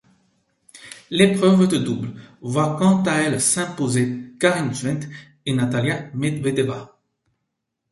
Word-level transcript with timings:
L'épreuve 1.11 1.67
de 1.67 1.77
double 1.77 2.19
voit 2.41 2.75
quant 2.79 3.03
à 3.03 3.17
elle 3.17 3.39
s'imposer 3.39 4.31
Karin 4.39 4.69
Kschwendt 4.69 5.07
et 5.45 5.53
Natalia 5.53 6.09
Medvedeva. 6.15 6.97